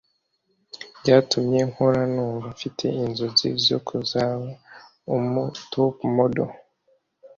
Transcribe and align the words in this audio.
byatumye 1.01 1.59
nkura 1.71 2.01
numva 2.13 2.47
mfite 2.55 2.85
inzozi 3.03 3.47
zo 3.65 3.77
kuzaba 3.87 4.45
umu 5.15 5.43
Top 5.71 5.95
model 6.15 6.49